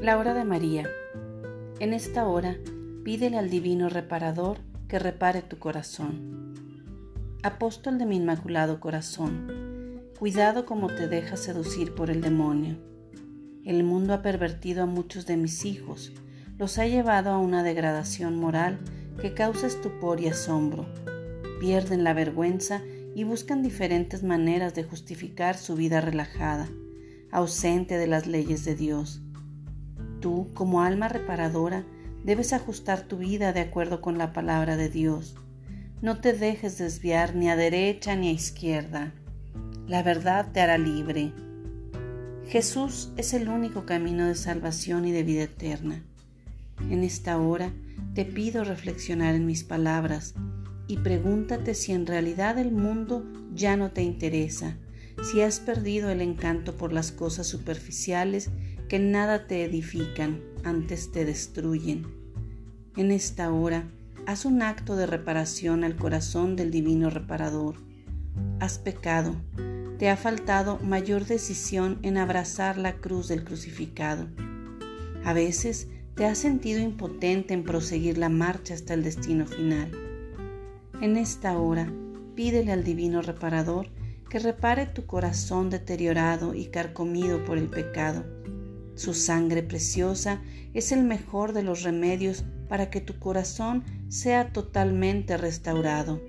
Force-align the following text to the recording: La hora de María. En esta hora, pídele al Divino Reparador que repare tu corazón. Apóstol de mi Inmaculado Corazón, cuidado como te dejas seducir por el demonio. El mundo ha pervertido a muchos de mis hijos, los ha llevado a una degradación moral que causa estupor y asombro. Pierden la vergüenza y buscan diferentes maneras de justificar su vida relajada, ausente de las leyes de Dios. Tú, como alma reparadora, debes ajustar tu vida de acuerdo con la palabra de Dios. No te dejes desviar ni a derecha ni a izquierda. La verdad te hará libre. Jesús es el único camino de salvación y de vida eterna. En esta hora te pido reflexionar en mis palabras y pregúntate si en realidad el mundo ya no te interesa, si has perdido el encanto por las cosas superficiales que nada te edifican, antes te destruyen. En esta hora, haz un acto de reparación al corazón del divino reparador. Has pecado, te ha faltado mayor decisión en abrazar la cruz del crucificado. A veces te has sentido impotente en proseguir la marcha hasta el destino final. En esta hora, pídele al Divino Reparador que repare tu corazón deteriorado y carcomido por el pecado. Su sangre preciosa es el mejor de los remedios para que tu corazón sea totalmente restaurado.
La 0.00 0.18
hora 0.18 0.34
de 0.34 0.44
María. 0.44 0.86
En 1.80 1.94
esta 1.94 2.28
hora, 2.28 2.58
pídele 3.02 3.38
al 3.38 3.48
Divino 3.48 3.88
Reparador 3.88 4.58
que 4.88 4.98
repare 4.98 5.40
tu 5.40 5.58
corazón. 5.58 6.54
Apóstol 7.42 7.96
de 7.96 8.04
mi 8.04 8.16
Inmaculado 8.16 8.78
Corazón, 8.78 10.02
cuidado 10.18 10.66
como 10.66 10.88
te 10.88 11.08
dejas 11.08 11.40
seducir 11.40 11.94
por 11.94 12.10
el 12.10 12.20
demonio. 12.20 12.76
El 13.64 13.84
mundo 13.84 14.12
ha 14.12 14.20
pervertido 14.20 14.82
a 14.82 14.86
muchos 14.86 15.24
de 15.24 15.38
mis 15.38 15.64
hijos, 15.64 16.12
los 16.58 16.78
ha 16.78 16.86
llevado 16.86 17.30
a 17.30 17.38
una 17.38 17.62
degradación 17.62 18.36
moral 18.36 18.78
que 19.20 19.32
causa 19.32 19.66
estupor 19.66 20.20
y 20.20 20.28
asombro. 20.28 20.86
Pierden 21.58 22.04
la 22.04 22.12
vergüenza 22.12 22.82
y 23.14 23.24
buscan 23.24 23.62
diferentes 23.62 24.22
maneras 24.22 24.74
de 24.74 24.84
justificar 24.84 25.56
su 25.56 25.74
vida 25.74 26.02
relajada, 26.02 26.68
ausente 27.30 27.96
de 27.96 28.06
las 28.06 28.26
leyes 28.26 28.62
de 28.66 28.74
Dios. 28.74 29.22
Tú, 30.26 30.48
como 30.54 30.82
alma 30.82 31.06
reparadora, 31.06 31.84
debes 32.24 32.52
ajustar 32.52 33.02
tu 33.02 33.18
vida 33.18 33.52
de 33.52 33.60
acuerdo 33.60 34.00
con 34.00 34.18
la 34.18 34.32
palabra 34.32 34.76
de 34.76 34.88
Dios. 34.88 35.36
No 36.02 36.20
te 36.20 36.32
dejes 36.32 36.78
desviar 36.78 37.36
ni 37.36 37.48
a 37.48 37.54
derecha 37.54 38.16
ni 38.16 38.26
a 38.26 38.32
izquierda. 38.32 39.14
La 39.86 40.02
verdad 40.02 40.50
te 40.50 40.60
hará 40.60 40.78
libre. 40.78 41.32
Jesús 42.48 43.12
es 43.16 43.34
el 43.34 43.48
único 43.48 43.86
camino 43.86 44.26
de 44.26 44.34
salvación 44.34 45.04
y 45.04 45.12
de 45.12 45.22
vida 45.22 45.44
eterna. 45.44 46.02
En 46.90 47.04
esta 47.04 47.38
hora 47.38 47.72
te 48.16 48.24
pido 48.24 48.64
reflexionar 48.64 49.36
en 49.36 49.46
mis 49.46 49.62
palabras 49.62 50.34
y 50.88 50.96
pregúntate 50.96 51.72
si 51.74 51.92
en 51.92 52.04
realidad 52.04 52.58
el 52.58 52.72
mundo 52.72 53.24
ya 53.54 53.76
no 53.76 53.92
te 53.92 54.02
interesa, 54.02 54.76
si 55.22 55.40
has 55.42 55.60
perdido 55.60 56.10
el 56.10 56.20
encanto 56.20 56.76
por 56.76 56.92
las 56.92 57.12
cosas 57.12 57.46
superficiales 57.46 58.50
que 58.88 58.98
nada 58.98 59.46
te 59.46 59.64
edifican, 59.64 60.40
antes 60.64 61.12
te 61.12 61.24
destruyen. 61.24 62.06
En 62.96 63.10
esta 63.10 63.52
hora, 63.52 63.84
haz 64.26 64.44
un 64.44 64.62
acto 64.62 64.96
de 64.96 65.06
reparación 65.06 65.84
al 65.84 65.96
corazón 65.96 66.56
del 66.56 66.70
divino 66.70 67.10
reparador. 67.10 67.76
Has 68.60 68.78
pecado, 68.78 69.34
te 69.98 70.08
ha 70.10 70.16
faltado 70.16 70.78
mayor 70.78 71.26
decisión 71.26 71.98
en 72.02 72.16
abrazar 72.16 72.78
la 72.78 72.96
cruz 72.96 73.28
del 73.28 73.44
crucificado. 73.44 74.26
A 75.24 75.32
veces 75.32 75.88
te 76.14 76.24
has 76.24 76.38
sentido 76.38 76.80
impotente 76.80 77.54
en 77.54 77.64
proseguir 77.64 78.18
la 78.18 78.28
marcha 78.28 78.74
hasta 78.74 78.94
el 78.94 79.02
destino 79.02 79.46
final. 79.46 79.90
En 81.00 81.16
esta 81.16 81.58
hora, 81.58 81.92
pídele 82.34 82.72
al 82.72 82.84
Divino 82.84 83.20
Reparador 83.20 83.88
que 84.30 84.38
repare 84.38 84.86
tu 84.86 85.06
corazón 85.06 85.70
deteriorado 85.70 86.54
y 86.54 86.66
carcomido 86.66 87.44
por 87.44 87.58
el 87.58 87.68
pecado. 87.68 88.24
Su 88.96 89.14
sangre 89.14 89.62
preciosa 89.62 90.40
es 90.74 90.90
el 90.90 91.04
mejor 91.04 91.52
de 91.52 91.62
los 91.62 91.82
remedios 91.82 92.44
para 92.68 92.90
que 92.90 93.00
tu 93.00 93.18
corazón 93.18 93.84
sea 94.08 94.52
totalmente 94.52 95.36
restaurado. 95.36 96.20